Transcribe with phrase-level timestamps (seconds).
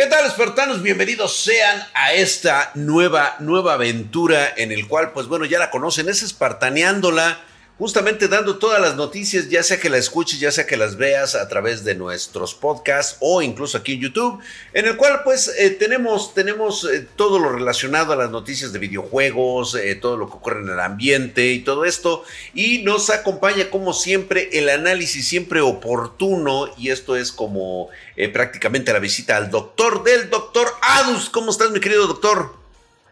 [0.00, 0.80] ¿Qué tal, espartanos?
[0.80, 6.08] Bienvenidos sean a esta nueva, nueva aventura en el cual, pues bueno, ya la conocen,
[6.08, 7.38] es espartaneándola
[7.80, 11.34] justamente dando todas las noticias, ya sea que las escuches, ya sea que las veas
[11.34, 14.38] a través de nuestros podcasts o incluso aquí en YouTube,
[14.74, 18.80] en el cual pues eh, tenemos, tenemos eh, todo lo relacionado a las noticias de
[18.80, 22.22] videojuegos, eh, todo lo que ocurre en el ambiente y todo esto,
[22.52, 27.88] y nos acompaña como siempre el análisis siempre oportuno, y esto es como
[28.34, 31.30] prácticamente la visita al doctor del doctor Adus.
[31.30, 32.59] ¿Cómo estás mi querido doctor?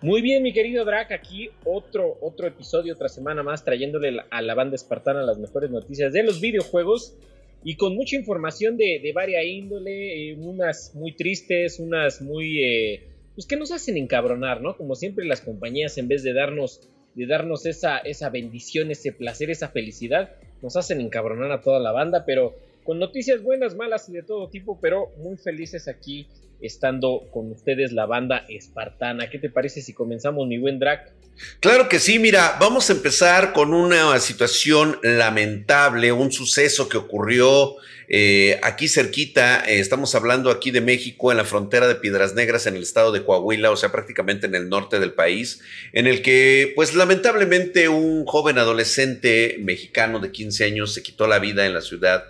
[0.00, 4.54] Muy bien, mi querido Drac, aquí otro, otro episodio, otra semana más, trayéndole a la
[4.54, 7.16] banda espartana las mejores noticias de los videojuegos
[7.64, 12.62] y con mucha información de, de varia índole, eh, unas muy tristes, unas muy...
[12.62, 14.76] Eh, pues que nos hacen encabronar, ¿no?
[14.76, 19.50] Como siempre las compañías, en vez de darnos, de darnos esa, esa bendición, ese placer,
[19.50, 20.30] esa felicidad,
[20.62, 22.54] nos hacen encabronar a toda la banda, pero
[22.84, 26.28] con noticias buenas, malas y de todo tipo, pero muy felices aquí
[26.60, 29.30] estando con ustedes la banda espartana.
[29.30, 31.12] ¿Qué te parece si comenzamos, mi buen Drac?
[31.60, 37.76] Claro que sí, mira, vamos a empezar con una situación lamentable, un suceso que ocurrió
[38.08, 42.66] eh, aquí cerquita, eh, estamos hablando aquí de México, en la frontera de Piedras Negras,
[42.66, 45.60] en el estado de Coahuila, o sea, prácticamente en el norte del país,
[45.92, 51.38] en el que, pues lamentablemente, un joven adolescente mexicano de 15 años se quitó la
[51.38, 52.24] vida en la ciudad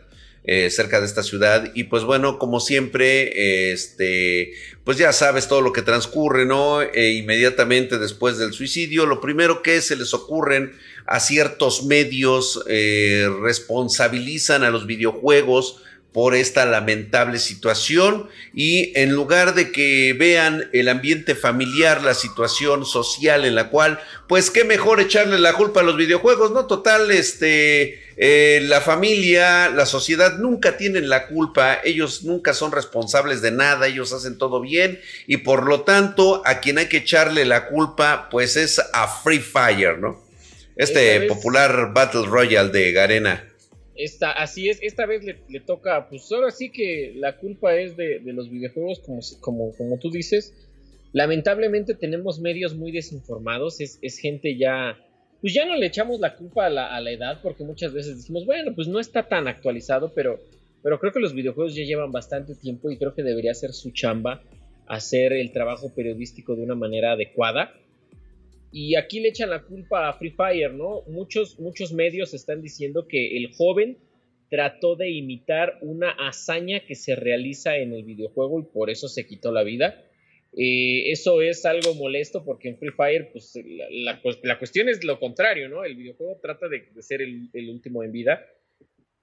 [0.51, 1.73] eh, cerca de esta ciudad.
[1.75, 6.81] Y pues bueno, como siempre, este, pues ya sabes todo lo que transcurre, ¿no?
[6.81, 10.73] E inmediatamente después del suicidio, lo primero que se les ocurren
[11.05, 15.83] a ciertos medios eh, responsabilizan a los videojuegos
[16.15, 22.87] por esta lamentable situación y en lugar de que vean el ambiente familiar, la situación
[22.87, 26.67] social en la cual, pues qué mejor echarle la culpa a los videojuegos, ¿no?
[26.67, 33.43] Total, este, eh, la familia, la sociedad nunca tienen la culpa, ellos nunca son responsables
[33.43, 37.45] de nada, ellos hacen todo bien y por lo tanto a quien hay que echarle
[37.45, 40.21] la culpa pues es a Free Fire, ¿no?
[40.75, 43.49] Este popular Battle Royale de Garena.
[43.95, 48.21] Esta, así es, esta vez le, toca, pues ahora sí que la culpa es de,
[48.25, 50.55] los videojuegos, como, como, como tú dices.
[51.13, 54.99] Lamentablemente tenemos medios muy desinformados, es, es gente ya
[55.41, 58.75] pues ya no le echamos la culpa a la, edad, porque muchas veces decimos, bueno,
[58.75, 60.41] pues no está tan actualizado, pero,
[60.83, 63.91] pero creo que los videojuegos ya llevan bastante tiempo y creo que debería ser su
[63.93, 64.43] chamba
[64.89, 67.73] hacer el trabajo periodístico de una manera adecuada.
[68.73, 71.03] Y aquí le echan la culpa a Free Fire, ¿no?
[71.07, 73.99] Muchos, muchos medios están diciendo que el joven
[74.51, 79.27] trató de imitar una hazaña que se realiza en el videojuego y por eso se
[79.27, 80.03] quitó la vida.
[80.61, 83.55] Eh, eso es algo molesto porque en Free Fire, pues
[83.91, 85.85] la, pues, cuestión es lo contrario, ¿no?
[85.85, 88.45] El videojuego trata de, ser el, último en vida.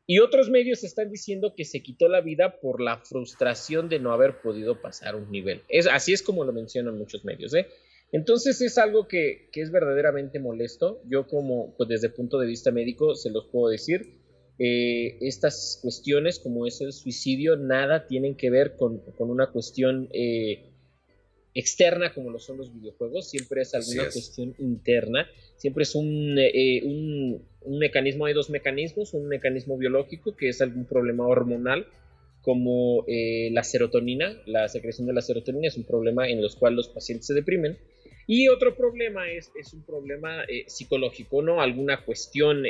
[0.07, 4.13] Y otros medios están diciendo que se quitó la vida por la frustración de no
[4.13, 5.61] haber podido pasar un nivel.
[5.67, 7.67] Es, así es como lo mencionan muchos medios, ¿eh?
[8.13, 11.01] Entonces es algo que, es verdaderamente molesto.
[11.05, 14.21] Yo como, pues desde el punto de vista médico, se los puedo decir.
[14.57, 20.74] Eh, estas cuestiones como es el suicidio, nada tienen que ver con, una cuestión eh,
[21.55, 26.81] externa como lo son los videojuegos, siempre es alguna cuestión interna, siempre es un, eh,
[26.83, 31.87] un, mecanismo, hay dos mecanismos, un mecanismo biológico que es algún problema hormonal
[32.41, 36.75] como eh, la serotonina, la secreción de la serotonina es un problema en los cuales
[36.75, 37.77] los pacientes se deprimen
[38.27, 41.61] y otro problema es, es un problema eh, psicológico, ¿no?
[41.61, 42.63] Alguna cuestión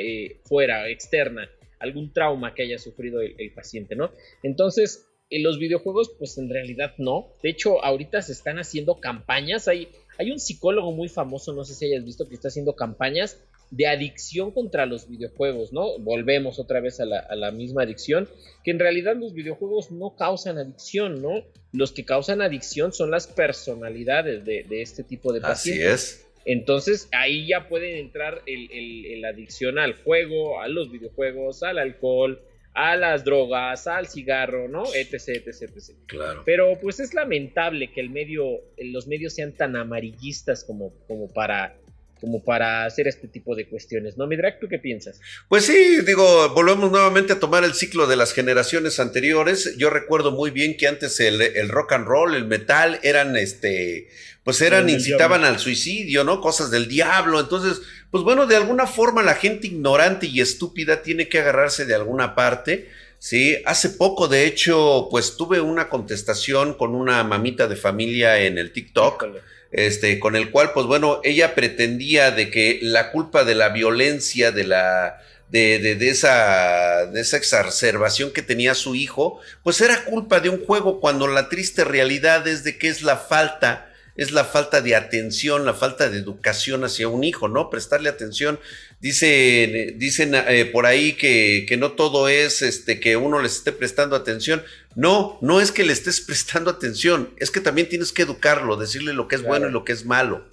[0.44, 4.12] fuera, externa, algún trauma que haya sufrido el, el paciente, ¿no?
[4.42, 7.28] Entonces, en los videojuegos, pues en realidad no.
[7.42, 9.68] De hecho, ahorita se están haciendo campañas.
[9.68, 9.88] Hay,
[10.18, 13.38] hay un psicólogo muy famoso, no sé si hayas visto, que está haciendo campañas
[13.70, 15.98] de adicción contra los videojuegos, ¿no?
[15.98, 18.28] Volvemos otra vez a la, misma adicción,
[18.62, 21.44] que en realidad los videojuegos no causan adicción, ¿no?
[21.72, 25.92] Los que causan adicción son las personalidades de, este tipo de pacientes.
[25.92, 26.26] Así es.
[26.44, 32.40] Entonces ahí ya pueden entrar el, la adicción al juego, a los videojuegos, al alcohol,
[32.76, 34.84] a las drogas, al cigarro, ¿no?
[34.94, 35.96] Etc, etc, etc.
[36.06, 36.42] Claro.
[36.44, 38.44] Pero pues es lamentable que el medio,
[38.76, 41.74] los medios sean tan amarillistas como, como para
[42.20, 44.26] como para hacer este tipo de cuestiones, ¿no?
[44.26, 45.20] Midrack, ¿tú qué piensas?
[45.48, 49.76] Pues sí, digo, volvemos nuevamente a tomar el ciclo de las generaciones anteriores.
[49.76, 54.08] Yo recuerdo muy bien que antes el, el rock and roll, el metal, eran este,
[54.46, 56.40] pues eran, incitaban al suicidio, ¿no?
[56.40, 57.40] Cosas del diablo.
[57.40, 57.82] Entonces,
[58.12, 62.36] pues bueno, de alguna forma la gente ignorante y estúpida tiene que agarrarse de alguna
[62.36, 62.88] parte.
[63.18, 68.56] Sí, hace poco, de hecho, pues tuve una contestación con una mamita de familia en
[68.56, 69.26] el TikTok,
[69.72, 74.52] este, con el cual, pues bueno, ella pretendía de que la culpa de la violencia,
[74.52, 80.40] de la de, de, esa, de esa exacerbación que tenía su hijo, pues era culpa
[80.40, 83.85] de un juego cuando la triste realidad es de que es la falta
[84.16, 87.68] es la falta de atención, la falta de educación hacia un hijo, ¿no?
[87.68, 88.58] Prestarle atención.
[89.00, 93.72] Dicen, dicen eh, por ahí que, que, no todo es este, que uno les esté
[93.72, 94.64] prestando atención.
[94.94, 99.12] No, no es que le estés prestando atención, es que también tienes que educarlo, decirle
[99.12, 100.44] lo que es bueno y lo que es malo.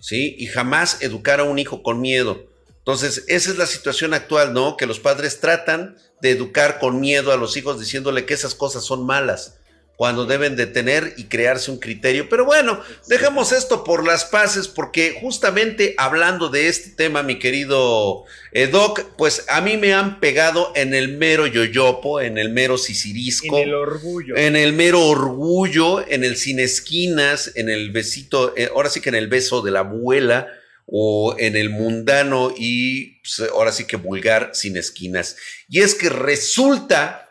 [0.00, 0.34] ¿Sí?
[0.38, 2.46] Y jamás educar a un hijo con miedo.
[2.78, 4.76] Entonces, esa es la situación actual, ¿no?
[4.76, 8.84] Que los padres tratan de educar con miedo a los hijos diciéndole que esas cosas
[8.84, 9.58] son malas
[9.96, 12.28] cuando deben de tener y crearse un criterio.
[12.28, 18.24] Pero bueno, dejemos esto por las paces, porque justamente hablando de este tema, mi querido
[18.52, 22.76] eh, Doc, pues a mí me han pegado en el mero yoyopo, en el mero
[22.76, 23.56] sisirisco.
[23.56, 24.36] En el orgullo.
[24.36, 29.10] En el mero orgullo, en el sin esquinas, en el besito, eh, ahora sí que
[29.10, 30.48] en el beso de la abuela
[30.86, 35.36] o en el mundano y pues, ahora sí que vulgar sin esquinas.
[35.68, 37.23] Y es que resulta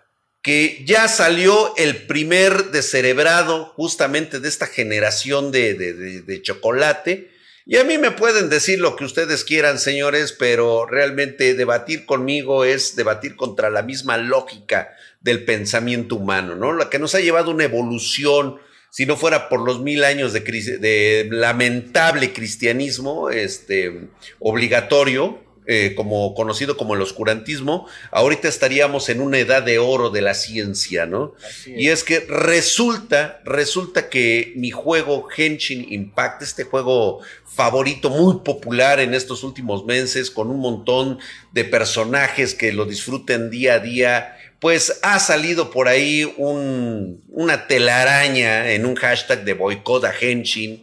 [0.44, 7.32] que ya salió el primer descerebrado justamente de esta generación de, chocolate.
[7.66, 12.66] Y a mí me pueden decir lo que ustedes quieran, señores, pero realmente debatir conmigo
[12.66, 16.74] es debatir contra la misma lógica del pensamiento humano, ¿no?
[16.74, 18.58] La que nos ha llevado una evolución,
[18.90, 24.10] si no fuera por los mil años de, de lamentable cristianismo este,
[24.40, 30.22] obligatorio, eh, como conocido como el oscurantismo, ahorita estaríamos en una edad de oro de
[30.22, 31.36] la ciencia, ¿no?
[31.66, 39.00] Y es que resulta, resulta que mi juego Henshin Impact, este juego favorito, muy popular
[39.00, 41.20] en estos últimos meses, con un montón
[41.52, 47.68] de personajes que lo disfruten día a día, pues ha salido por ahí un, una
[47.68, 50.82] telaraña en un hashtag de boicot a Henshin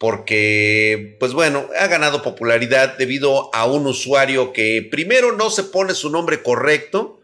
[0.00, 5.94] porque, pues bueno, ha ganado popularidad debido a un usuario que primero no se pone
[5.94, 7.20] su nombre correcto,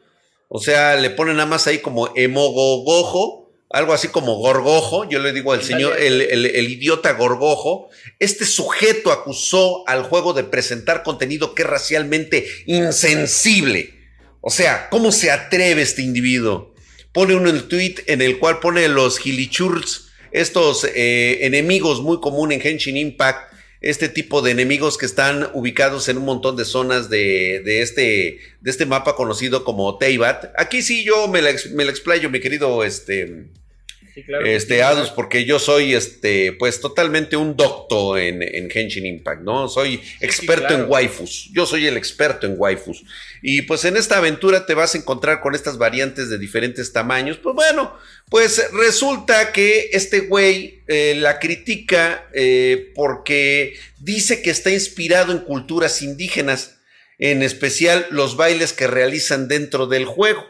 [0.49, 5.33] o sea, le pone nada más ahí como emogogojo, algo así como gorgojo, yo le
[5.33, 7.89] digo al señor, el, el, idiota gorgojo,
[8.19, 13.95] este sujeto acusó al juego de presentar contenido que es racialmente insensible.
[14.43, 16.75] O sea, ¿cómo se atreve este individuo?
[17.15, 20.06] Pone uno el tweet en el cual pone los gilichurls
[20.37, 26.09] estos eh, enemigos muy comunes en Henshin Impact, este tipo de enemigos que están ubicados
[26.09, 30.53] en un montón de zonas de, este, de este mapa conocido como Teyvat.
[30.59, 33.47] Aquí sí yo me la, me la explayo, mi querido este,
[34.45, 39.69] este, Adus, porque yo soy, este, pues totalmente un docto en, en Henshin Impact, ¿no?
[39.69, 41.51] Soy experto en waifus.
[41.53, 43.05] Yo soy el experto en waifus.
[43.43, 47.39] Y pues en esta aventura te vas a encontrar con estas variantes de diferentes tamaños.
[47.39, 47.95] Pues bueno,
[48.31, 55.39] pues resulta que este güey eh, la critica eh, porque dice que está inspirado en
[55.39, 56.79] culturas indígenas,
[57.19, 60.45] en especial los bailes que realizan dentro del juego.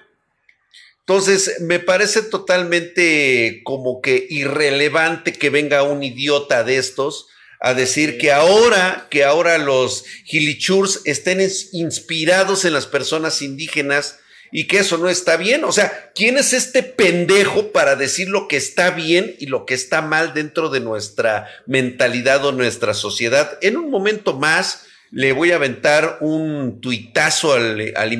[1.08, 7.28] Entonces, me parece totalmente como que irrelevante que venga un idiota de estos
[7.60, 11.40] a decir que ahora, que ahora los gilichurs estén
[11.72, 14.18] inspirados en las personas indígenas
[14.50, 15.62] y que eso no está bien.
[15.62, 19.74] O sea, ¿quién es este pendejo para decir lo que está bien y lo que
[19.74, 23.58] está mal dentro de nuestra mentalidad o nuestra sociedad?
[23.62, 28.12] En un momento más le voy a aventar un tuitazo al, al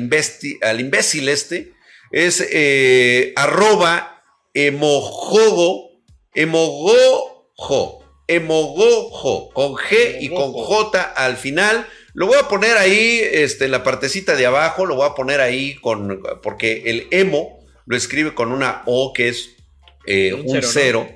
[0.79, 1.75] imbécil este
[2.11, 4.23] es eh, arroba
[4.53, 5.91] emojogo,
[6.33, 11.87] emogojo, emogojo, con G y con J al final.
[12.13, 15.41] Lo voy a poner ahí, este, en la partecita de abajo, lo voy a poner
[15.41, 19.51] ahí con, porque el emo lo escribe con una O que es
[20.07, 21.07] eh, un, cero,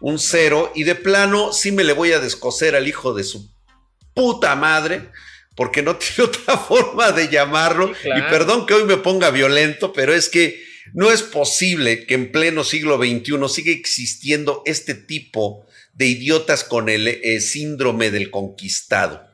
[0.00, 3.50] un cero, y de plano sí me le voy a descoser al hijo de su
[4.12, 5.08] puta madre
[5.54, 7.92] porque no tiene otra forma de llamarlo.
[8.04, 10.60] Y perdón que hoy me ponga violento, pero es que
[10.94, 16.88] no es posible que en pleno siglo XXI siga existiendo este tipo de idiotas con
[16.88, 19.28] el eh, síndrome del conquistado.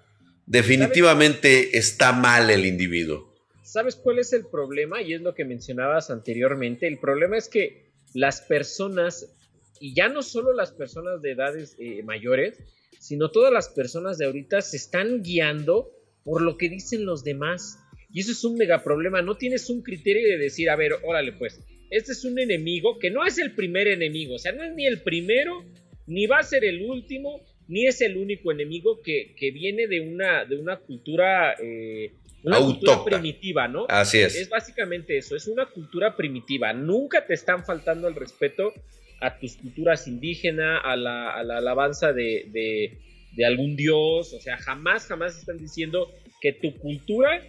[0.47, 3.35] Definitivamente está mal el individuo.
[3.65, 5.03] ¿Sabes cuál es el problema?
[5.03, 6.87] Y es lo que mencionabas anteriormente.
[6.87, 9.35] El problema es que las personas,
[9.81, 12.59] y ya no solo las personas de edades eh, mayores,
[13.01, 15.91] sino todas las personas de ahorita se están guiando
[16.27, 17.79] por lo que dicen los demás.
[18.13, 19.23] Y eso es un mega problema.
[19.23, 23.11] No tienes un criterio de decir, a ver, órale, pues, este es un enemigo que
[23.11, 24.35] no es el primer enemigo.
[24.35, 25.65] O sea, no es ni el primero,
[26.09, 30.45] ni va a ser el último, ni es el único enemigo que, viene de una,
[30.45, 31.55] de una cultura.
[31.63, 32.11] Eh,
[32.43, 33.87] una cultura primitiva, ¿no?
[33.89, 34.35] Así es.
[34.35, 36.73] Es básicamente eso, es una cultura primitiva.
[36.73, 38.73] Nunca te están faltando el respeto
[39.21, 42.99] a tus culturas indígenas, a la, alabanza de, de
[43.45, 47.43] algún dios, o sea, jamás, jamás están diciendo que tu cultura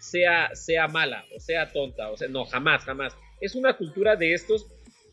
[0.00, 3.14] sea, sea mala o sea tonta, o sea, no, jamás, jamás.
[3.40, 4.66] Es una cultura de estos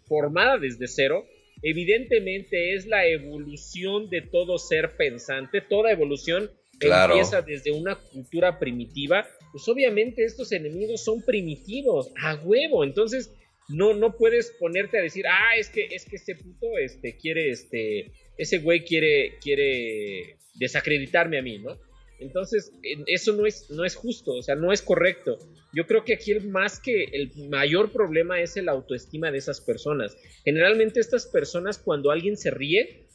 [0.07, 1.25] formada desde cero.
[1.62, 9.27] Evidentemente es la evolución de todo ser pensante, toda evolución empieza desde una cultura primitiva,
[9.51, 13.33] pues obviamente estos enemigos son primitivos, a huevo, entonces
[13.69, 17.50] no, no puedes ponerte a decir, ah, es que, es que ese puto, este, quiere,
[17.50, 21.77] este, ese güey quiere, quiere desacreditarme a mí, ¿no?
[22.19, 22.71] Entonces,
[23.05, 25.38] eso no es, no es justo, o sea, no es correcto.
[25.74, 29.62] Yo creo que aquí el más que el mayor problema es el autoestima de esas
[29.62, 30.17] personas.
[30.43, 33.05] Generalmente estas personas cuando alguien se ríe,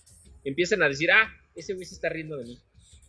[0.45, 2.59] empiezan a decir, ah, ese güey se está riendo de mí.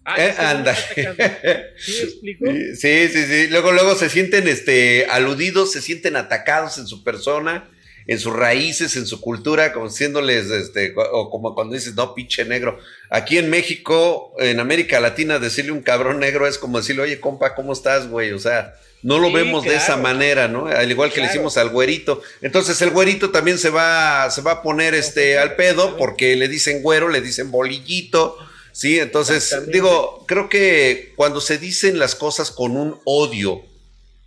[0.06, 0.76] Ah, eh, anda.
[0.76, 2.46] ¿Sí explico?
[2.76, 3.48] Sí, sí, sí.
[3.48, 7.70] Luego, luego se sienten este, aludidos, se sienten atacados en su persona,
[8.08, 12.44] en sus raíces, en su cultura, como diciéndoles, este, o como cuando dices, no, pinche
[12.44, 12.80] negro.
[13.10, 17.56] Aquí en México, en América Latina, decirle un cabrón negro es como decirle, oye, compa,
[17.56, 18.34] ¿cómo estás, güey?
[18.34, 20.68] O sea, no lo vemos de esa manera, ¿no?
[20.68, 22.22] Al igual que le hicimos al güerito.
[22.42, 26.48] Entonces el güerito también se va, se va a poner este al pedo porque le
[26.48, 28.38] dicen güero, le dicen bolillito
[28.74, 33.62] Sí, entonces digo, creo que cuando se dicen las cosas con un odio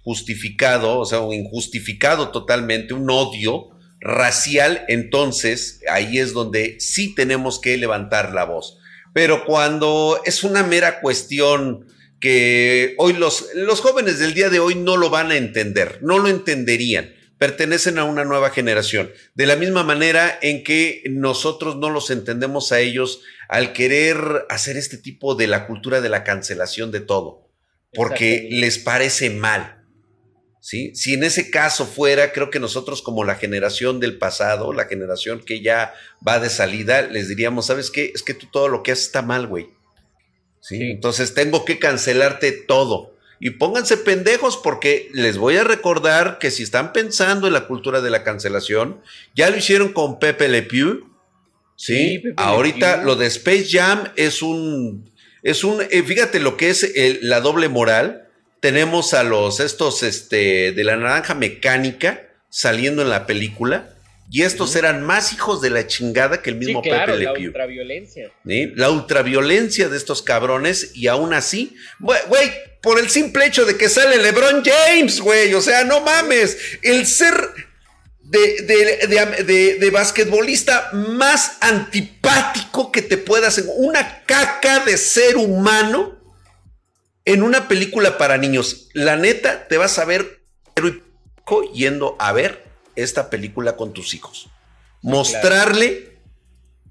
[0.04, 7.76] justificado, o sea, injustificado totalmente, un odio racial, entonces ahí es donde sí tenemos que
[7.76, 8.78] levantar la voz.
[9.12, 11.88] Pero cuando es una mera cuestión
[12.20, 16.20] que hoy los, los jóvenes del día de hoy no lo van a entender, no
[16.20, 19.10] lo entenderían pertenecen a una nueva generación.
[19.34, 24.76] De la misma manera en que nosotros no los entendemos a ellos al querer hacer
[24.76, 27.48] este tipo de la cultura de la cancelación de todo,
[27.94, 29.72] porque les parece mal.
[30.60, 30.92] ¿Sí?
[30.96, 35.40] Si en ese caso fuera, creo que nosotros como la generación del pasado, la generación
[35.40, 35.94] que ya
[36.26, 38.10] va de salida, les diríamos, ¿sabes qué?
[38.12, 39.68] Es que tú todo lo que haces está mal, güey.
[40.60, 40.82] ¿Sí?
[40.82, 43.15] Entonces tengo que cancelarte todo.
[43.38, 48.00] Y pónganse pendejos porque les voy a recordar que si están pensando en la cultura
[48.00, 49.00] de la cancelación,
[49.34, 51.16] ya lo hicieron con Pepe Le Pew,
[51.76, 55.10] Sí, ahorita lo de Space Jam es un,
[55.42, 56.90] es un, eh, fíjate lo que es
[57.20, 58.28] la doble moral.
[58.60, 63.90] Tenemos a los, estos, este, de la naranja mecánica saliendo en la película.
[64.30, 67.34] Y estos eran más hijos de la chingada que el mismo Pepe Le Pew.
[67.34, 68.32] La ultraviolencia.
[68.44, 70.90] La ultraviolencia de estos cabrones.
[70.94, 72.50] Y aún así, güey,
[72.82, 75.54] por el simple hecho de que sale LeBron James, güey.
[75.54, 76.58] O sea, no mames.
[76.82, 77.34] El ser
[78.22, 83.64] de, de, basquetbolista más antipático que te pueda hacer.
[83.76, 86.18] Una caca de ser humano
[87.24, 88.88] en una película para niños.
[88.92, 90.40] La neta, te vas a ver
[91.72, 92.65] yendo a ver
[92.96, 94.48] esta película con tus hijos.
[95.02, 96.18] Mostrarle,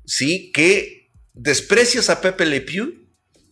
[0.05, 2.93] sí, que desprecias a Pepe Le Pew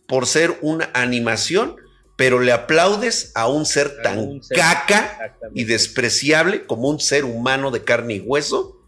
[0.06, 1.76] por ser una animación
[2.16, 7.82] pero le aplaudes a un ser tan caca y despreciable como un ser humano de
[7.82, 8.80] carne y hueso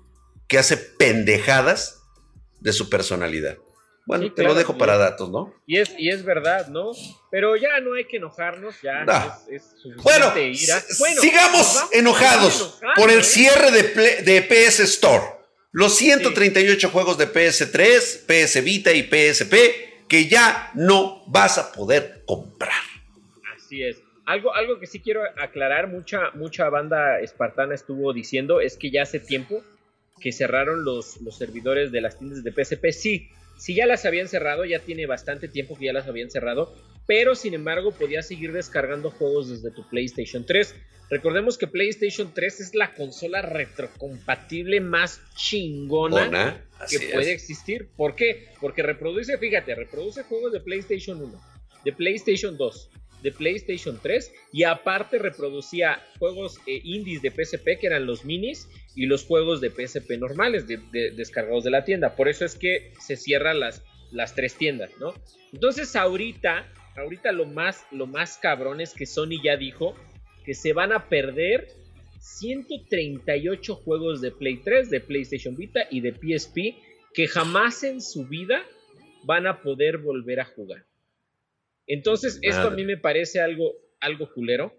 [0.46, 2.02] que hace pendejadas
[2.61, 3.58] de su personalidad.
[4.06, 5.52] Bueno, te lo dejo para datos, ¿no?
[5.66, 6.92] Y es, y es verdad, ¿no?
[7.30, 9.04] Pero ya no hay que enojarnos, ya
[9.50, 10.32] es, bueno,
[11.20, 13.25] sigamos enojados por el ¿eh?
[13.25, 15.25] cierre de, de, PS Store.
[15.72, 22.22] Los 138 juegos de PS3, PS Vita y PSP que ya no vas a poder
[22.26, 22.70] comprar.
[23.56, 24.00] Así es.
[24.25, 29.02] Algo, algo que sí quiero aclarar, mucha, mucha banda espartana estuvo diciendo es que ya
[29.02, 29.62] hace tiempo
[30.20, 32.92] que cerraron los, los servidores de las tiendas de PSP.
[32.92, 36.75] Sí, sí ya las habían cerrado, ya tiene bastante tiempo que ya las habían cerrado,
[37.06, 40.75] pero sin embargo podías seguir descargando juegos desde tu PlayStation 3.
[41.08, 47.88] Recordemos que PlayStation 3 es la consola retrocompatible más chingona que puede existir.
[47.96, 48.48] ¿Por qué?
[48.60, 51.40] Porque reproduce, fíjate, reproduce juegos de PlayStation 1,
[51.84, 52.90] de PlayStation 2,
[53.23, 58.68] de PlayStation 3 y aparte reproducía juegos eh, indies de PSP que eran los minis
[58.94, 62.14] y los juegos de PSP normales descargados de la tienda.
[62.16, 63.82] Por eso es que se cierran las,
[64.12, 65.14] las tres tiendas, ¿no?
[65.52, 69.94] Entonces ahorita, ahorita lo más, lo más cabrón es que Sony ya dijo
[70.44, 71.68] que se van a perder
[72.20, 76.76] 138 juegos de Play 3, de PlayStation Vita y de PSP
[77.14, 78.62] que jamás en su vida
[79.25, 80.85] van a poder volver a jugar.
[81.86, 84.74] Entonces, esto a mí me parece algo, algo culero,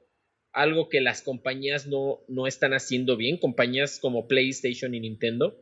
[0.52, 5.58] algo que las compañías no, no están haciendo bien, compañías como PlayStation y Nintendo.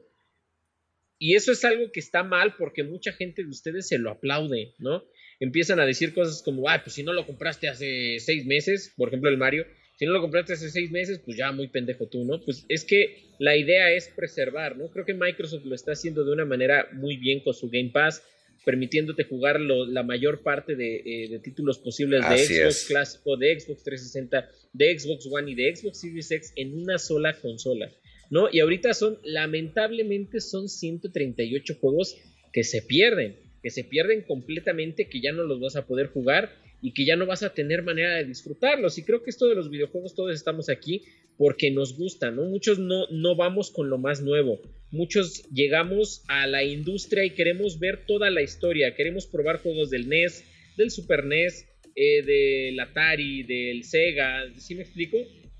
[1.17, 4.73] Y eso es algo que está mal porque mucha gente de ustedes se lo aplaude,
[4.79, 5.03] ¿no?
[5.39, 9.09] Empiezan a decir cosas como, ah, pues si no lo compraste hace seis meses, por
[9.09, 9.65] ejemplo el Mario,
[9.97, 12.41] si no lo compraste hace seis meses, pues ya muy pendejo tú, ¿no?
[12.41, 14.89] Pues es que la idea es preservar, ¿no?
[14.89, 18.21] Creo que Microsoft lo está haciendo de una manera muy bien con su Game Pass
[18.65, 24.49] permitiéndote jugar la mayor parte de, eh, títulos posibles de Xbox clásico, de Xbox 360,
[24.73, 27.91] de Xbox One y de Xbox Series X en una sola consola.
[28.29, 28.47] ¿no?
[28.51, 32.17] Y ahorita son, lamentablemente, son 138 juegos
[32.51, 36.51] que se pierden, que se pierden completamente, que ya no los vas a poder jugar
[36.85, 38.99] y que ya no vas a tener manera de disfrutarlos.
[38.99, 41.01] Y creo que esto de los videojuegos, todos estamos aquí
[41.35, 42.43] porque nos gusta, ¿no?
[42.43, 44.61] Muchos no, no vamos con lo más nuevo.
[44.91, 48.93] Muchos llegamos a la industria y queremos ver toda la historia.
[48.93, 50.43] Queremos probar juegos del NES,
[50.77, 51.65] del Super NES,
[51.95, 54.43] eh, del Atari, del Sega.
[54.55, 55.17] ¿Sí me explico?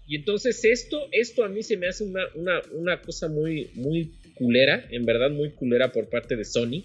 [0.07, 4.11] Y entonces esto, esto a mí se me hace una, una, una cosa muy, muy
[4.35, 6.83] culera, en verdad muy culera por parte de Sony.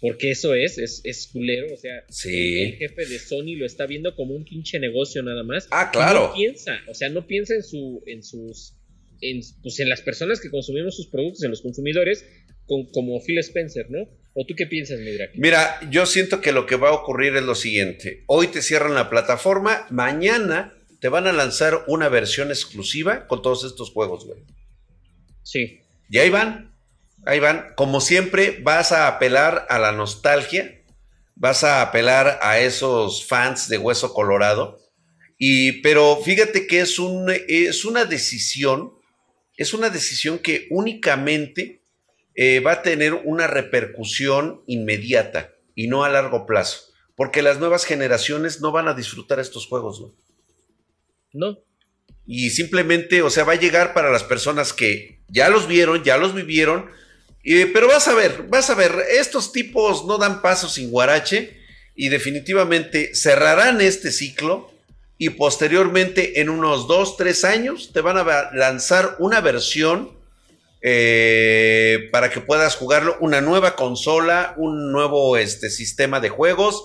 [0.00, 4.14] Porque eso es, es, es culero, o sea, el jefe de Sony lo está viendo
[4.16, 5.68] como un pinche negocio nada más.
[5.70, 6.28] Ah, claro.
[6.28, 8.76] No piensa, o sea, no piensa en su, en sus,
[9.20, 12.24] en, pues en las personas que consumimos sus productos, en los consumidores,
[12.64, 14.08] con, como Phil Spencer, ¿no?
[14.32, 15.32] ¿O tú qué piensas, Midrak?
[15.34, 18.24] Mira, yo siento que lo que va a ocurrir es lo siguiente.
[18.26, 23.64] Hoy te cierran la plataforma, mañana te van a lanzar una versión exclusiva con todos
[23.64, 24.40] estos juegos, güey.
[25.42, 25.80] Sí.
[26.08, 26.69] Y ahí van,
[27.26, 27.72] ahí van.
[27.76, 30.82] Como siempre, vas a apelar a la nostalgia,
[31.34, 34.78] vas a apelar a esos fans de Hueso Colorado.
[35.38, 38.92] Y, pero fíjate que es, un, es una decisión,
[39.56, 41.82] es una decisión que únicamente
[42.34, 47.84] eh, va a tener una repercusión inmediata y no a largo plazo, porque las nuevas
[47.84, 50.00] generaciones no van a disfrutar estos juegos.
[50.00, 50.12] güey.
[51.32, 51.58] No.
[52.26, 56.16] Y simplemente, o sea, va a llegar para las personas que ya los vieron, ya
[56.16, 56.90] los vivieron,
[57.42, 61.58] pero vas a ver, vas a ver, estos tipos no dan paso sin guarache
[61.94, 64.70] y definitivamente cerrarán este ciclo
[65.18, 70.12] y posteriormente en unos dos, tres años te van a lanzar una versión
[70.82, 76.84] eh, para que puedas jugarlo, una nueva consola, un nuevo este, sistema de juegos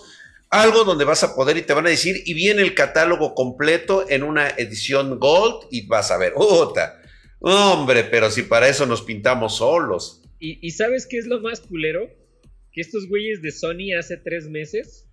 [0.49, 4.05] algo donde vas a poder y te van a decir, y viene el catálogo completo
[4.07, 7.01] en una edición Gold y vas a ver, ¡Ota!
[7.39, 10.21] Hombre, pero si para eso nos pintamos solos.
[10.39, 12.09] ¿Y, sabes qué es lo más culero?
[12.71, 15.09] Que estos güeyes de Sony hace tres meses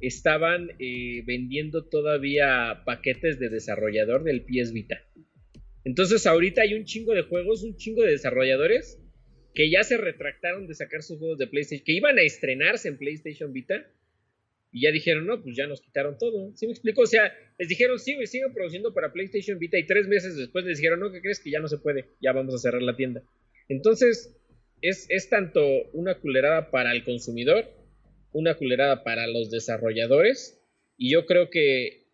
[0.00, 5.02] estaban eh, vendiendo todavía paquetes de desarrollador del PS Vita.
[5.84, 9.00] Entonces ahorita hay un chingo de juegos, un chingo de desarrolladores
[9.54, 12.98] que ya se retractaron de sacar sus juegos de PlayStation, que iban a estrenarse en
[12.98, 13.86] PlayStation Vita
[14.72, 16.54] y ya dijeron, no, pues ya nos quitaron todo.
[16.54, 17.02] ¿Sí me explico?
[17.02, 20.78] O sea, les dijeron, sí, siguen produciendo para PlayStation Vita y tres meses después les
[20.78, 21.40] dijeron, no, ¿qué crees?
[21.40, 23.22] Que ya no se puede, ya vamos a cerrar la tienda.
[23.68, 24.36] Entonces,
[24.82, 25.62] es, es tanto
[25.92, 27.66] una culerada para el consumidor,
[28.32, 30.60] una culerada para los desarrolladores
[30.96, 32.06] y yo creo que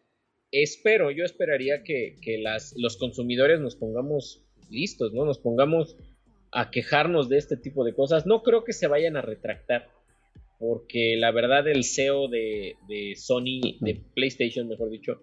[0.50, 5.24] espero, yo esperaría que, que las, los consumidores nos pongamos listos, ¿no?
[5.24, 5.96] Nos pongamos
[6.50, 8.26] a quejarnos de este tipo de cosas.
[8.26, 9.88] No creo que se vayan a retractar
[10.62, 12.76] porque la verdad el CEO de,
[13.16, 15.20] Sony, de PlayStation, mejor dicho,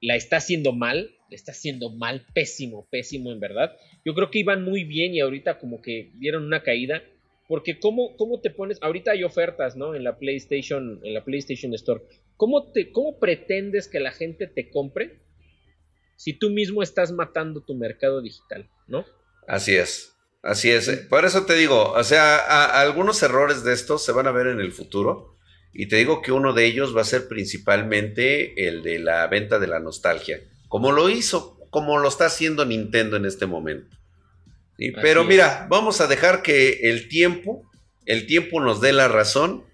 [0.00, 3.76] la está haciendo mal, está haciendo mal, pésimo, pésimo en verdad.
[4.04, 7.02] Yo creo que iban muy bien y ahorita como que dieron una caída,
[7.48, 9.94] porque cómo, cómo te pones, ahorita hay ofertas, ¿no?
[9.94, 12.02] En la PlayStation, en la PlayStation Store.
[12.36, 15.20] ¿Cómo, te, ¿Cómo pretendes que la gente te compre
[16.16, 19.04] si tú mismo estás matando tu mercado digital, ¿no?
[19.46, 20.14] Así es.
[20.42, 20.88] Así es.
[21.08, 24.60] Por eso te digo, o sea, algunos errores de estos se van a ver en
[24.60, 25.36] el futuro.
[25.72, 29.58] Y te digo que uno de ellos va a ser principalmente el de la venta
[29.58, 30.40] de la nostalgia.
[30.68, 33.96] Como lo hizo, como lo está haciendo Nintendo en este momento.
[35.02, 37.68] Pero mira, vamos a dejar que el tiempo,
[38.06, 39.64] el tiempo nos dé la razón.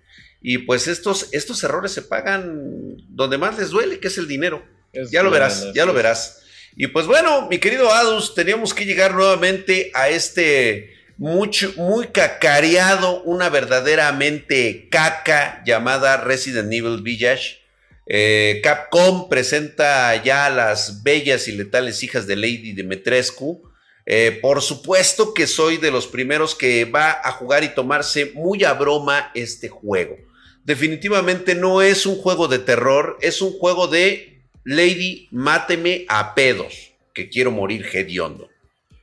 [0.41, 4.65] Y pues estos, estos errores se pagan donde más les duele, que es el dinero.
[5.11, 6.43] ya lo verás, ya lo verás.
[6.77, 13.23] Y pues bueno, mi querido Adus, teníamos que llegar nuevamente a este mucho, muy cacareado,
[13.23, 17.61] una verdaderamente caca llamada Resident Evil Village.
[18.07, 23.63] Eh, Capcom presenta ya a las bellas y letales hijas de Lady Dimitrescu.
[24.07, 28.65] Eh, por supuesto que soy de los primeros que va a jugar y tomarse muy
[28.65, 30.17] a broma este juego.
[30.65, 36.93] Definitivamente no es un juego de terror, es un juego de Lady, máteme a pedos,
[37.15, 38.49] que quiero morir hediondo.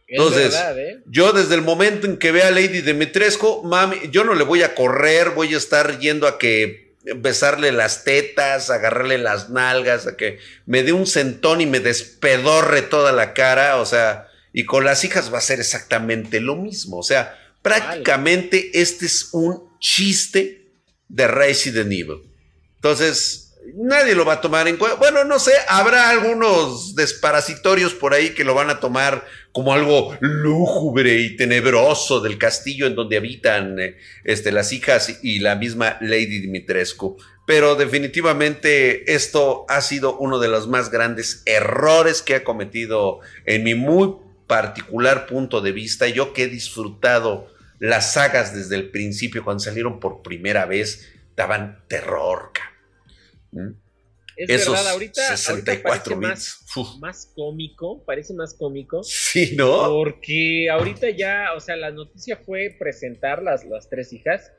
[0.07, 0.97] Entonces, ¿eh?
[1.05, 4.61] yo desde el momento en que vea a Lady Dimitrescu, mami, yo no le voy
[4.61, 10.15] a correr, voy a estar yendo a que besarle las tetas, agarrarle las nalgas, a
[10.15, 14.83] que me dé un centón y me despedorre toda la cara, o sea, y con
[14.83, 20.73] las hijas va a ser exactamente lo mismo, o sea, prácticamente este es un chiste
[21.07, 22.31] de Resident Evil.
[22.75, 24.97] Entonces, nadie lo va a tomar en cuenta.
[24.97, 30.15] Bueno, no sé, habrá algunos desparasitorios por ahí que lo van a tomar como algo
[30.19, 35.97] lúgubre y tenebroso del castillo en donde habitan eh, este, las hijas y la misma
[36.01, 37.17] Lady Dimitrescu.
[37.45, 43.63] Pero definitivamente esto ha sido uno de los más grandes errores que ha cometido en
[43.63, 44.15] mi muy
[44.47, 46.07] particular punto de vista.
[46.07, 47.47] Yo que he disfrutado
[47.79, 52.51] las sagas desde el principio, cuando salieron por primera vez, daban terror.
[53.51, 53.71] ¿Mm?
[54.37, 56.49] Es verdad, ahorita, 64 parece
[56.99, 59.03] más, cómico, parece más cómico.
[59.03, 59.89] Sí, ¿no?
[59.89, 64.51] Porque ahorita ya, o sea, la noticia fue presentar las, las tres hijas,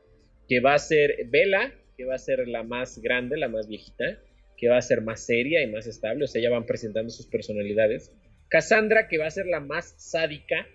[0.47, 4.21] que va a ser Bella, que va a ser la más grande, la más viejita,
[4.57, 7.27] que va a ser más seria y más estable, o sea, ya van presentando sus
[7.27, 8.13] personalidades.
[8.49, 10.67] Cassandra, que va a ser la más sádica,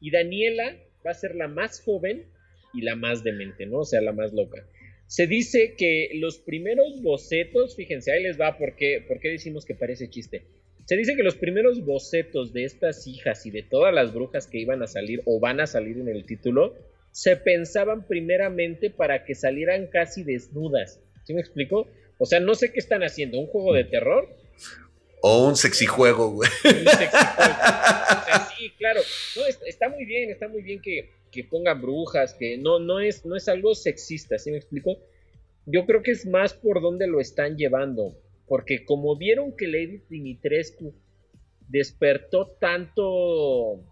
[0.00, 2.26] y Daniela va a ser la más joven
[2.74, 3.78] y la más demente, ¿no?
[3.78, 4.66] O sea, la más loca.
[5.10, 10.08] Se dice que los primeros bocetos, fíjense, ahí les va porque, porque decimos que parece
[10.08, 10.44] chiste.
[10.84, 14.58] Se dice que los primeros bocetos de estas hijas y de todas las brujas que
[14.58, 16.76] iban a salir o van a salir en el título,
[17.10, 21.00] se pensaban primeramente para que salieran casi desnudas.
[21.24, 21.88] ¿Sí me explico?
[22.18, 24.28] O sea, no sé qué están haciendo, un juego de terror.
[25.22, 26.48] O un sexy juego, güey.
[26.64, 27.54] Un sexy juego.
[28.56, 29.00] sí, claro.
[29.34, 33.24] No, está muy bien, está muy bien que, que pongan brujas, que no, no, es,
[33.24, 34.98] no es algo sexista, ¿sí me explico?
[35.66, 38.16] Yo creo que es más por donde lo están llevando,
[38.46, 40.92] porque como vieron que Lady Dimitrescu
[41.68, 43.84] despertó tanto,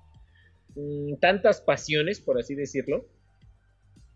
[0.75, 3.07] mm, tantas pasiones, por así decirlo,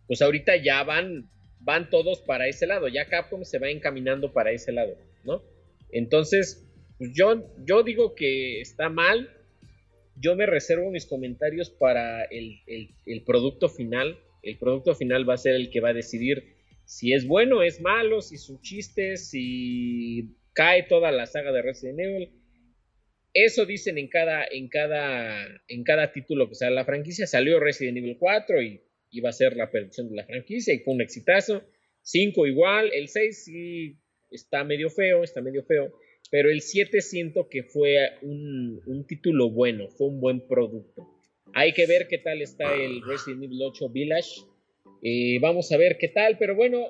[0.06, 1.30] pues ahorita ya van,
[1.60, 5.42] van todos para ese lado, ya Capcom se va encaminando para ese lado, ¿no?
[5.90, 6.66] Entonces,
[6.98, 9.30] pues yo, yo digo que está mal,
[10.16, 12.60] yo me reservo mis comentarios para el,
[13.24, 14.18] producto final.
[14.42, 17.80] El producto final va a ser el que va a decidir si es bueno, es
[17.80, 22.30] malo, si un chiste, si cae toda la saga de Resident Evil.
[23.34, 27.26] Eso dicen en cada, en cada, en cada título que sale la franquicia.
[27.26, 30.94] Salió Resident Evil 4 y iba a ser la perdición de la franquicia y fue
[30.94, 31.62] un exitazo.
[32.02, 33.96] 5 igual, el 6 sí
[34.30, 35.92] está medio feo, está medio feo
[36.30, 41.08] pero el 7 siento que fue un, título bueno, fue un buen producto.
[41.54, 44.40] Hay que ver qué tal está el Resident Evil 8 Village.
[45.02, 46.88] Eh, vamos a ver qué tal, pero bueno,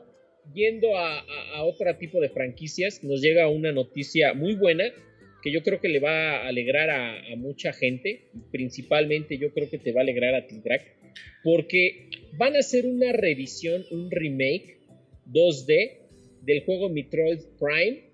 [0.55, 1.25] yendo a,
[1.64, 4.85] otro tipo de franquicias, nos llega una noticia muy buena
[5.42, 9.79] que yo creo que le va a alegrar a, mucha gente, principalmente yo creo que
[9.79, 10.83] te va a alegrar a Tildrack,
[11.42, 14.79] porque van a hacer una revisión, un remake
[15.27, 15.99] 2D
[16.42, 18.12] del juego Metroid Prime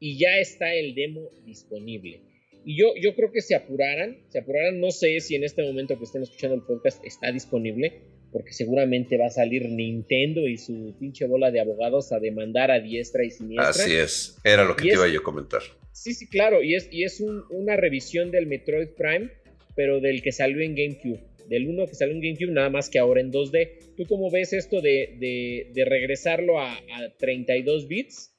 [0.00, 2.20] y ya está el demo disponible.
[2.64, 5.96] Y yo, yo creo que se apuraran, se apuraran, no sé si en este momento
[5.98, 10.96] que estén escuchando el podcast está disponible, porque seguramente va a salir Nintendo y su
[10.98, 13.70] pinche bola de abogados a demandar a diestra y siniestra.
[13.70, 15.62] Así es, era lo que te iba yo a comentar.
[15.92, 19.30] Sí, sí, claro, y es, y es una revisión del Metroid Prime,
[19.74, 21.20] pero del que salió en GameCube.
[21.48, 23.94] Del uno que salió en GameCube, nada más que ahora en 2D.
[23.96, 28.35] ¿Tú cómo ves esto de, de, regresarlo a, a 32 bits?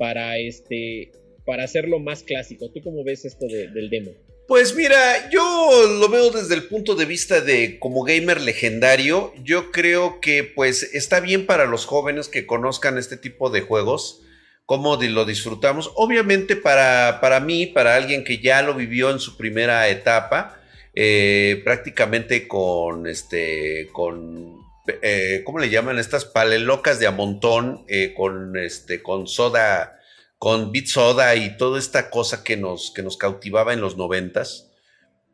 [0.00, 1.12] Para este
[1.44, 2.70] para hacerlo más clásico.
[2.72, 4.12] ¿Tú cómo ves esto del demo?
[4.48, 9.34] Pues mira, yo lo veo desde el punto de vista de como gamer legendario.
[9.44, 14.22] Yo creo que pues está bien para los jóvenes que conozcan este tipo de juegos,
[14.64, 15.92] cómo lo disfrutamos.
[15.96, 20.62] Obviamente para, para mí, para alguien que ya lo vivió en su primera etapa,
[20.94, 24.59] eh, prácticamente con este, con
[25.02, 25.98] eh, ¿cómo le llaman?
[25.98, 30.00] Estas palelocas de a montón eh, con, este, con soda,
[30.38, 34.70] con bit soda y toda esta cosa que nos, que nos cautivaba en los noventas.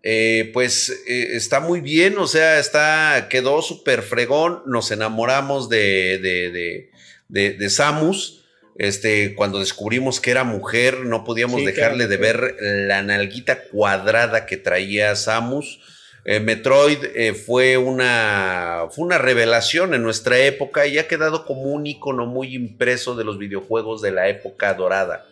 [0.03, 6.91] Eh, pues está muy bien, o sea, está, quedó súper fregón, nos enamoramos de, de,
[7.29, 8.45] de, de, Samus.
[8.79, 14.57] Este, cuando descubrimos que era mujer, no podíamos dejarle de ver la nalguita cuadrada que
[14.57, 15.81] traía Samus
[16.29, 21.63] eh, Metroid eh, fue, una, fue una revelación en nuestra época y ha quedado como
[21.63, 25.25] un icono muy impreso de los videojuegos de la época dorada.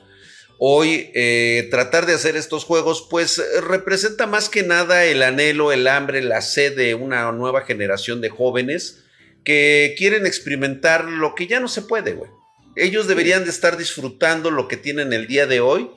[0.60, 5.88] Hoy eh, tratar de hacer estos juegos pues representa más que nada el anhelo, el
[5.88, 9.02] hambre, la sed de una nueva generación de jóvenes
[9.42, 12.30] que quieren experimentar lo que ya no se puede, güey.
[12.76, 15.90] Ellos deberían de estar disfrutando lo que tienen el día de hoy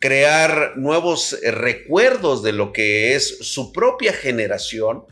[0.00, 5.04] crear nuevos eh, recuerdos de lo que es su propia generación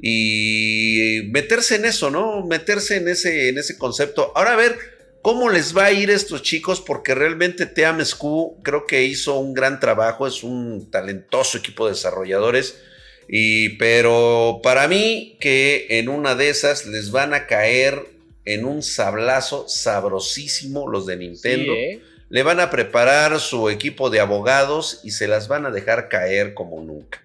[0.00, 2.44] y meterse en eso, ¿no?
[2.44, 4.32] Meterse en ese, en ese concepto.
[4.34, 4.76] Ahora a ver
[5.22, 9.54] cómo les va a ir a estos chicos, porque realmente TeamSQ creo que hizo un
[9.54, 12.82] gran trabajo, es un talentoso equipo de desarrolladores.
[13.28, 18.13] Y, pero para mí que en una de esas les van a caer
[18.44, 21.72] en un sablazo sabrosísimo los de Nintendo.
[21.72, 22.02] ¿eh?
[22.28, 26.52] le van a preparar su equipo de abogados y se las van a dejar caer
[26.54, 27.22] como nunca.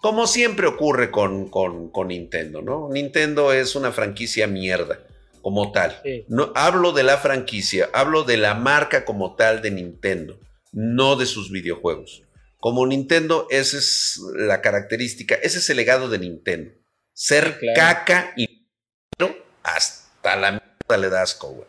[0.00, 2.88] Como siempre ocurre con, con, Nintendo, ¿no?
[2.88, 5.00] Nintendo es una franquicia mierda,
[5.40, 6.00] como tal.
[6.28, 10.38] No, hablo de la franquicia, hablo de la marca como tal de Nintendo,
[10.72, 12.22] no de sus videojuegos.
[12.58, 16.72] Como Nintendo, esa es la característica, ese es el legado de Nintendo.
[17.12, 18.68] Ser caca y
[19.64, 21.66] hasta la mierda le das asco,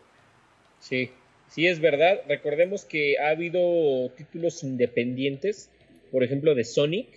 [0.80, 1.10] Sí,
[1.48, 2.20] sí es verdad.
[2.28, 5.70] Recordemos que ha habido títulos independientes,
[6.10, 7.08] por ejemplo de Sonic,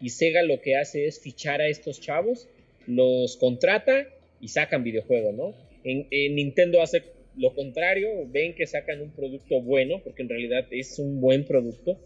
[0.00, 2.48] y Sega lo que hace es fichar a estos chavos,
[2.86, 4.06] los contrata
[4.40, 5.54] y sacan videojuegos, ¿no?
[5.84, 7.04] En, Nintendo hace
[7.38, 11.98] lo contrario, ven que sacan un producto bueno, porque en realidad es un buen producto,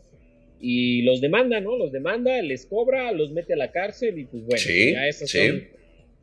[0.61, 1.77] y los demanda, ¿no?
[1.77, 5.80] Los demanda, les cobra, los mete a la cárcel y pues bueno, ya esas son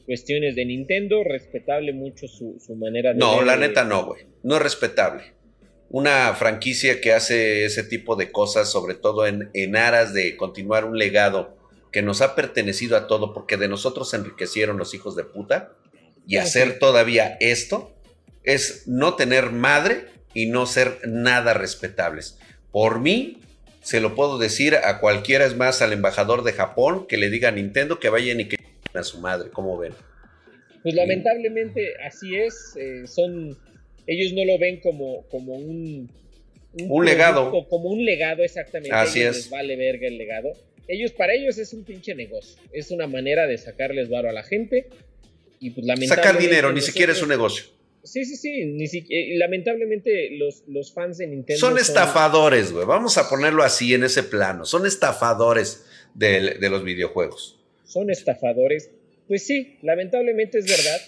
[0.08, 3.20] cuestiones de Nintendo, respetable mucho su, manera de...
[3.20, 5.34] No, la neta no, güey, no es respetable.
[5.90, 10.86] Una franquicia que hace ese tipo de cosas, sobre todo en, en aras de continuar
[10.86, 11.58] un legado
[11.92, 15.74] que nos ha pertenecido a todo porque de nosotros se enriquecieron los hijos de puta
[16.26, 17.94] y hacer todavía esto
[18.44, 22.38] es no tener madre y no ser nada respetables.
[22.72, 23.40] Por mí,
[23.82, 27.50] se lo puedo decir a cualquiera, es más, al embajador de Japón, que le diga
[27.50, 28.58] a Nintendo que vayan y que
[28.98, 29.94] a su madre, ¿cómo ven?
[30.84, 33.58] Pues lamentablemente así es, eh, son,
[34.06, 36.10] ellos no lo ven como, como un...
[36.80, 37.66] Un, legado.
[37.70, 38.96] Como un legado, exactamente.
[38.96, 39.36] Así es.
[39.36, 40.54] Les vale verga el legado
[40.88, 42.62] ellos, para ellos es un pinche negocio.
[42.72, 44.88] Es una manera de sacarles varo a la gente.
[45.60, 46.16] Y pues lamentablemente.
[46.16, 47.66] Sacar dinero, ni siquiera es un negocio.
[48.04, 48.66] Sí, sí, sí.
[48.66, 51.60] Ni eh, lamentablemente los, los fans de Nintendo.
[51.60, 52.86] Son estafadores, güey.
[52.86, 54.66] Vamos a ponerlo así en ese plano.
[54.66, 57.57] Son estafadores de, los videojuegos.
[57.88, 58.92] Son estafadores.
[59.28, 61.02] Pues sí, lamentablemente es verdad.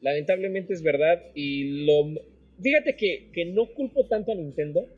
[0.00, 1.22] Lamentablemente es verdad.
[1.34, 2.14] Y lo.
[2.62, 4.88] Fíjate que, que no culpo tanto a Nintendo.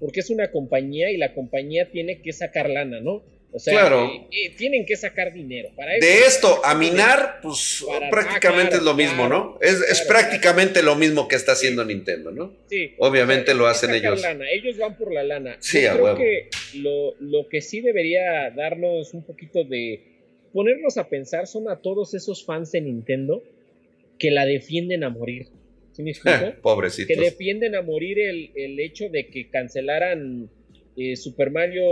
[0.00, 3.22] Porque es una compañía y la compañía tiene que sacar lana, ¿no?
[3.56, 5.70] O sea, eh, eh, tienen que sacar dinero.
[5.76, 9.60] Para de esto a minar, pues prácticamente es lo mismo, ¿no?
[9.60, 12.52] Es, prácticamente lo mismo que está haciendo Nintendo, ¿no?
[12.68, 12.94] Sí.
[12.98, 14.20] Obviamente lo hacen ellos.
[14.52, 15.56] Ellos van por la lana.
[15.60, 20.13] Sí, Yo creo que lo, lo que sí debería darnos un poquito de
[20.54, 23.42] ponernos a pensar son a todos esos fans de Nintendo
[24.18, 25.48] que la defienden a morir.
[25.92, 26.54] ¿Sí me explico?
[26.62, 27.14] Pobrecitos.
[27.14, 30.48] Que defienden a morir el, el hecho de que cancelaran
[30.96, 31.84] eh, Super Mario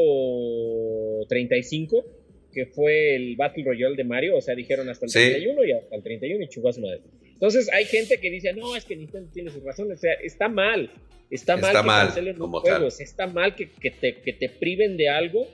[1.29, 2.05] 35,
[2.53, 5.97] que fue el Battle Royale de Mario, o sea, dijeron hasta el 31 y hasta
[5.97, 7.01] el 31 y chubas madre.
[7.33, 10.49] Entonces hay gente que dice, no, es que Nintendo tiene sus razones, o sea, está
[10.49, 10.89] mal,
[11.31, 15.09] está mal que cancelen los juegos, está mal que, que, te, que te priven de
[15.09, 15.49] algo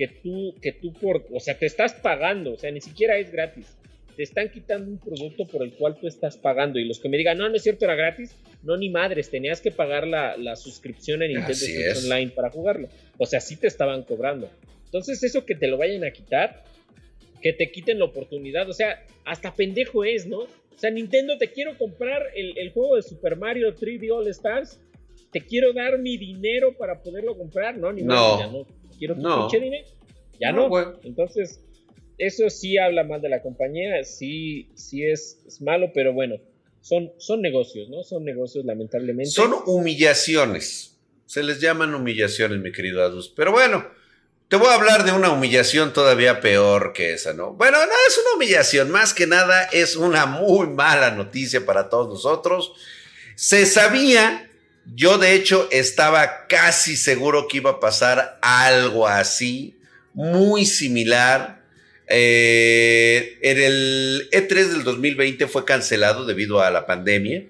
[0.00, 3.30] que tú, que tú por, o sea, te estás pagando, o sea, ni siquiera es
[3.30, 3.76] gratis
[4.16, 6.78] te están quitando un producto por el cual tú estás pagando.
[6.78, 9.60] Y los que me digan, no, no es cierto, era gratis, no, ni madres, tenías
[9.60, 12.88] que pagar la, suscripción en Nintendo Switch Online para jugarlo.
[13.18, 14.50] O sea, sí te estaban cobrando.
[14.84, 16.64] Entonces, eso que te lo vayan a quitar,
[17.40, 20.40] que te quiten la oportunidad, o sea, hasta pendejo es, ¿no?
[20.40, 24.80] O sea, Nintendo, te quiero comprar el, juego de Super Mario 3D All Stars,
[25.32, 27.92] te quiero dar mi dinero para poderlo comprar, ¿no?
[27.92, 28.38] Ni no.
[28.38, 28.66] ya no.
[28.98, 29.48] Quiero tu no.
[29.48, 29.86] dinero.
[30.38, 30.68] Ya no.
[31.04, 31.60] Entonces,
[32.20, 36.36] eso sí habla mal de la compañía, sí, sí es, malo, pero bueno,
[36.82, 38.02] son, son negocios, ¿no?
[38.02, 39.30] Son negocios, lamentablemente.
[39.30, 40.98] Son humillaciones.
[41.24, 43.32] Se les llaman humillaciones, mi querido Adus.
[43.34, 43.86] Pero bueno,
[44.48, 47.54] te voy a hablar de una humillación todavía peor que esa, ¿no?
[47.54, 52.08] Bueno, no es una humillación, más que nada es una muy mala noticia para todos
[52.08, 52.72] nosotros.
[53.36, 54.49] Se sabía,
[54.86, 59.76] yo de hecho estaba casi seguro que iba a pasar algo así,
[60.14, 61.60] muy similar
[62.12, 67.44] eh, en el E3 del 2020 fue cancelado debido a la pandemia,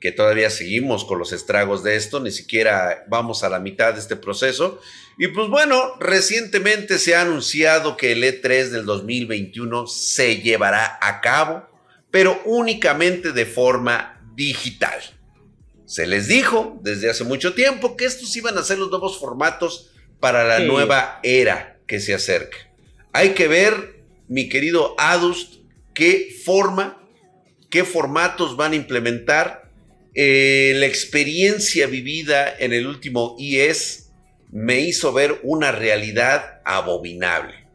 [0.00, 4.00] que todavía seguimos con los estragos de esto, ni siquiera vamos a la mitad de
[4.00, 4.80] este proceso.
[5.18, 11.20] Y pues bueno, recientemente se ha anunciado que el E3 del 2021 se llevará a
[11.20, 11.68] cabo,
[12.10, 14.98] pero únicamente de forma digital.
[15.86, 19.92] Se les dijo desde hace mucho tiempo que estos iban a ser los nuevos formatos
[20.18, 22.56] para la nueva era que se acerca.
[23.12, 25.54] Hay que ver mi querido Adust,
[25.94, 27.00] qué forma,
[27.70, 29.70] qué formatos van a implementar.
[30.14, 34.10] Eh, la experiencia vivida en el último IES
[34.50, 37.66] me hizo ver una realidad abominable.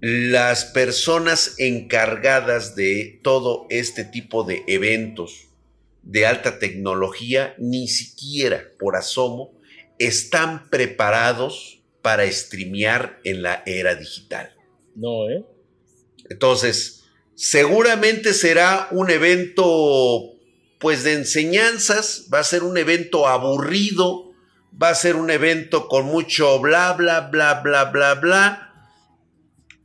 [0.00, 5.49] Las personas encargadas de todo este tipo de eventos
[6.02, 9.52] de alta tecnología ni siquiera por asomo
[9.98, 14.54] están preparados para streamear en la era digital.
[14.94, 15.44] No, ¿eh?
[16.30, 20.36] Entonces, seguramente será un evento,
[20.78, 24.32] pues, de enseñanzas, va a ser un evento aburrido,
[24.80, 28.88] va a ser un evento con mucho bla, bla, bla, bla, bla, bla.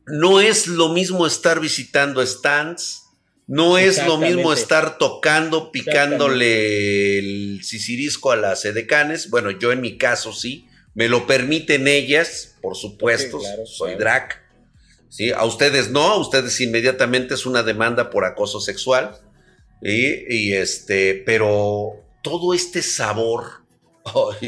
[0.06, 3.05] No es lo mismo estar visitando stands,
[3.46, 9.30] no es lo mismo estar tocando, picándole el sisirisco a las edecanes.
[9.30, 14.42] Bueno, yo en mi caso sí, me lo permiten ellas, por supuesto, soy drag.
[15.08, 15.30] ¿sí?
[15.30, 19.16] A ustedes no, a ustedes inmediatamente es una demanda por acoso sexual.
[19.80, 23.62] Y, este, pero todo este sabor,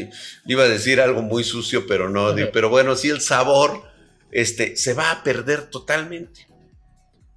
[0.45, 3.83] iba a decir algo muy sucio, pero no, pero bueno, sí el sabor,
[4.31, 6.47] este, se va a perder totalmente.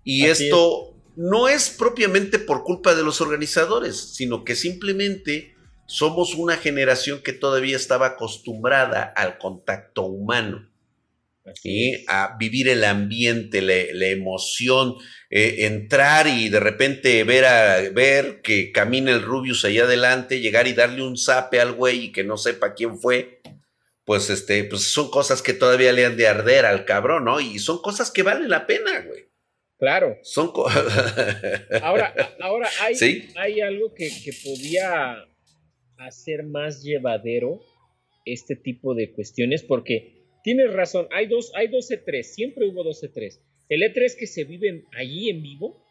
[0.03, 5.55] Y esto no es propiamente por culpa de los organizadores, sino que simplemente
[5.87, 10.69] somos una generación que todavía estaba acostumbrada al contacto humano.
[12.07, 14.95] a vivir el ambiente, la, emoción,
[15.29, 20.69] eh, entrar y de repente ver, a, ver que camina el Rubius allá adelante, llegar
[20.69, 23.43] y darle un zape al güey y que no sepa quién fue,
[24.05, 27.41] pues este, pues son cosas que todavía le han de arder al cabrón, ¿no?
[27.41, 29.32] Y son cosas que valen la pena, güey.
[29.83, 30.17] Claro.
[30.23, 30.53] Son
[31.83, 32.95] ahora, ahora hay,
[33.35, 35.17] hay algo que, que podía
[35.97, 37.61] hacer más llevadero
[38.25, 43.03] este tipo de cuestiones, porque tienes razón, hay dos, hay dos E3, siempre hubo dos
[43.03, 43.41] E3.
[43.69, 45.85] El E3 que se vive allí en vivo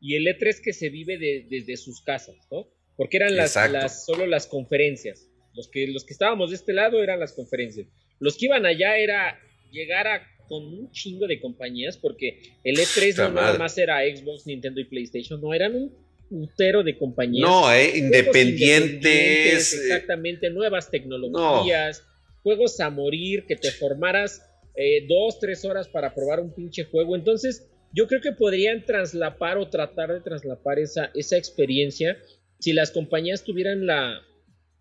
[0.00, 1.18] y el E3 que se vive
[1.50, 2.66] desde sus casas, ¿no?
[2.96, 5.28] Porque eran las, las, solo las conferencias.
[5.52, 7.88] Los que, los que estábamos de este lado eran las conferencias.
[8.20, 9.38] Los que iban allá era
[9.70, 14.46] llegar a con un chingo de compañías, porque el E3 no nada más era Xbox,
[14.46, 15.96] Nintendo y PlayStation, no, eran un
[16.28, 17.48] putero de compañías.
[17.48, 19.72] No, eh, independientes.
[19.72, 22.04] Eh, exactamente, nuevas tecnologías,
[22.42, 24.42] juegos a morir, que te formaras
[24.76, 27.16] eh, dos, tres horas para probar un pinche juego.
[27.16, 32.18] Entonces, yo creo que podrían traslapar o tratar de traslapar esa, esa experiencia
[32.60, 34.20] si las compañías tuvieran la,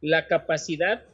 [0.01, 1.05] la capacidad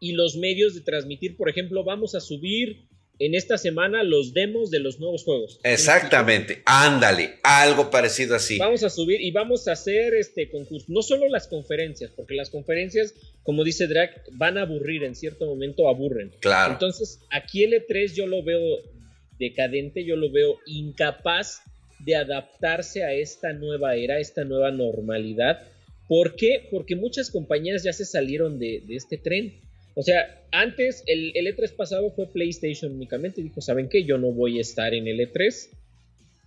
[0.00, 2.89] y los medios de transmitir, por ejemplo, vamos a subir
[3.20, 5.60] en esta semana los demos de los nuevos juegos.
[5.62, 8.58] Exactamente, ándale, algo parecido así.
[8.58, 12.48] Vamos a subir y vamos a hacer este concurso, no solo las conferencias, porque las
[12.48, 16.32] conferencias, como dice Drake, van a aburrir, en cierto momento aburren.
[16.40, 16.72] Claro.
[16.72, 18.60] Entonces, aquí el E3 yo lo veo
[19.38, 21.60] decadente, yo lo veo incapaz
[21.98, 25.60] de adaptarse a esta nueva era, a esta nueva normalidad.
[26.08, 26.66] ¿Por qué?
[26.70, 29.60] Porque muchas compañías ya se salieron de, de este tren.
[30.00, 33.42] O sea, antes el, E3 pasado fue PlayStation únicamente.
[33.42, 34.02] Dijo, ¿saben qué?
[34.04, 35.76] Yo no voy a estar en el E3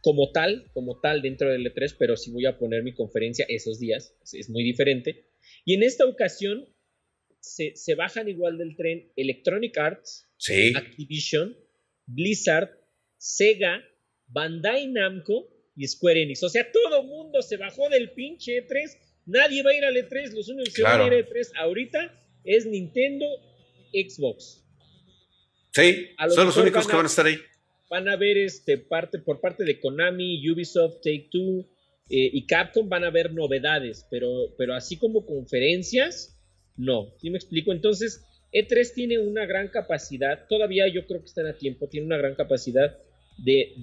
[0.02, 3.80] como tal, como tal dentro del E3, pero sí voy a poner mi conferencia esos
[3.80, 4.16] días.
[4.34, 5.28] Es muy diferente.
[5.66, 6.68] Y en esta ocasión
[7.42, 10.28] se, bajan igual del tren Electronic Arts,
[10.76, 11.56] Activision,
[12.08, 12.72] Blizzard,
[13.18, 13.84] Sega,
[14.30, 16.42] Bandai Namco y Square Enix.
[16.42, 18.98] O sea, todo mundo se bajó del pinche E3.
[19.28, 20.32] Nadie va a ir al E3.
[20.32, 23.26] Los únicos que van a ir al E3 ahorita es Nintendo,
[23.94, 24.64] Xbox.
[25.72, 27.38] Sí, son los únicos que van a estar ahí.
[27.90, 31.68] Van a ver este parte por parte de Konami, Ubisoft, Take Two
[32.10, 36.38] eh, y Capcom van a ver novedades, pero, pero así como conferencias,
[36.76, 37.14] no.
[37.20, 37.72] ¿Sí me explico?
[37.72, 42.18] Entonces, E3 tiene una gran capacidad, todavía yo creo que están a tiempo, tiene una
[42.18, 42.98] gran capacidad
[43.38, 43.74] de,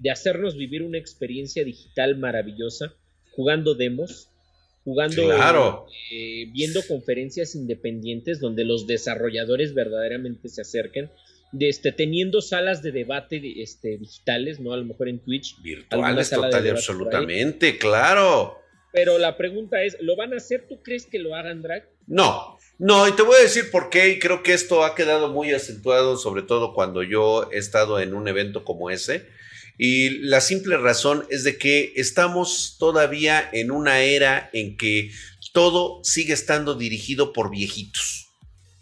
[0.00, 2.94] de hacernos vivir una experiencia digital maravillosa,
[3.32, 4.30] jugando demos,
[4.86, 11.10] jugando, eh, viendo conferencias independientes donde los desarrolladores verdaderamente se acerquen,
[11.50, 14.72] de este, teniendo salas de debate este, digitales, ¿no?
[14.72, 15.60] A lo mejor en Twitch.
[15.60, 18.60] Virtuales, total y absolutamente, claro.
[18.92, 20.66] Pero la pregunta es, ¿lo van a hacer?
[20.68, 21.88] ¿Tú crees que lo hagan, Drag?
[22.06, 25.32] No, no, y te voy a decir por qué, y creo que esto ha quedado
[25.32, 29.26] muy acentuado, sobre todo cuando yo he estado en un evento como ese.
[29.78, 35.10] Y la simple razón es de que estamos todavía en una era en que
[35.52, 38.28] todo sigue estando dirigido por viejitos.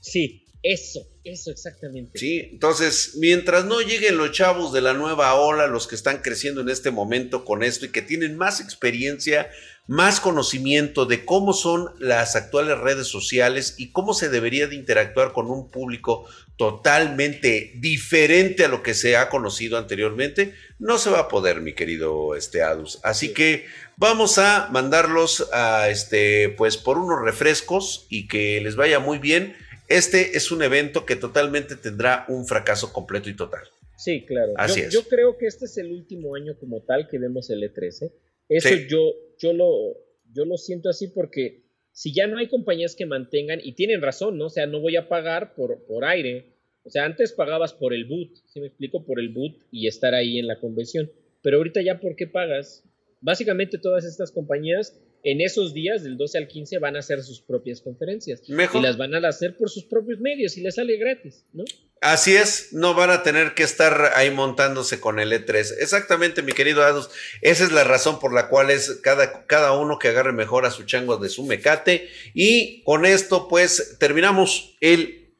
[0.00, 2.18] Sí, eso, eso exactamente.
[2.18, 6.60] Sí, entonces, mientras no lleguen los chavos de la nueva ola, los que están creciendo
[6.60, 9.50] en este momento con esto y que tienen más experiencia,
[9.86, 15.32] más conocimiento de cómo son las actuales redes sociales y cómo se debería de interactuar
[15.32, 21.20] con un público totalmente diferente a lo que se ha conocido anteriormente, no se va
[21.20, 23.00] a poder, mi querido este Adus.
[23.02, 29.00] Así que vamos a mandarlos a este pues por unos refrescos y que les vaya
[29.00, 29.56] muy bien.
[29.88, 33.62] Este es un evento que totalmente tendrá un fracaso completo y total.
[33.96, 34.52] Sí, claro.
[34.56, 34.92] Así yo, es.
[34.92, 38.12] yo creo que este es el último año como tal que vemos el E13.
[38.48, 39.96] Eso yo, yo, lo,
[40.32, 41.64] yo lo siento así porque
[41.94, 44.46] si ya no hay compañías que mantengan, y tienen razón, ¿no?
[44.46, 46.56] O sea, no voy a pagar por, por aire.
[46.82, 49.06] O sea, antes pagabas por el boot, si me explico?
[49.06, 51.10] Por el boot y estar ahí en la convención.
[51.40, 52.82] Pero ahorita ya, ¿por qué pagas?
[53.20, 57.40] Básicamente todas estas compañías en esos días, del 12 al 15, van a hacer sus
[57.40, 58.42] propias conferencias.
[58.48, 58.80] Mejor.
[58.80, 61.64] Y las van a hacer por sus propios medios y les sale gratis, ¿no?
[62.02, 65.76] Así es, no van a tener que estar ahí montándose con el E3.
[65.80, 67.08] Exactamente, mi querido Adus.
[67.40, 70.70] Esa es la razón por la cual es cada, cada uno que agarre mejor a
[70.70, 72.10] su chango de su mecate.
[72.34, 75.32] Y con esto, pues, terminamos el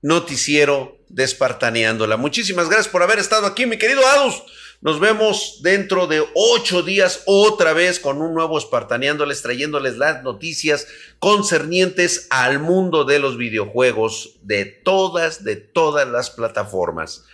[0.00, 2.16] noticiero de Espartaneándola.
[2.16, 4.44] Muchísimas gracias por haber estado aquí, mi querido Adus.
[4.82, 10.88] Nos vemos dentro de ocho días otra vez con un nuevo Espartaneándoles, trayéndoles las noticias
[11.20, 17.24] concernientes al mundo de los videojuegos de todas, de todas las plataformas.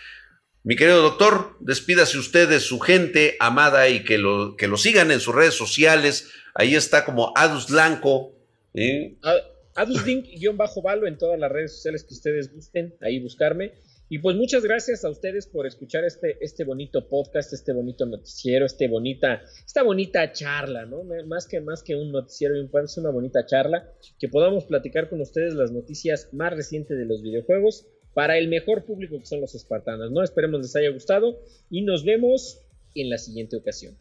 [0.63, 5.09] Mi querido doctor, despídase usted de su gente amada y que lo, que lo sigan
[5.09, 6.29] en sus redes sociales.
[6.53, 8.31] Ahí está como Adus Blanco.
[8.75, 9.15] ¿eh?
[9.73, 13.73] Adusdink-Valo en todas las redes sociales que ustedes gusten, ahí buscarme.
[14.11, 18.65] Y pues muchas gracias a ustedes por escuchar este, este bonito podcast, este bonito noticiero,
[18.65, 21.03] este bonita, esta bonita charla, ¿no?
[21.27, 25.53] Más que, más que un noticiero, es una bonita charla, que podamos platicar con ustedes
[25.53, 27.85] las noticias más recientes de los videojuegos
[28.15, 30.23] para el mejor público que son los espartanos, ¿no?
[30.23, 31.39] Esperemos les haya gustado
[31.69, 33.95] y nos vemos en la siguiente ocasión.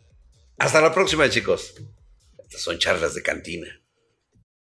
[0.56, 1.74] Hasta la próxima, chicos.
[2.38, 3.68] Estas son charlas de cantina.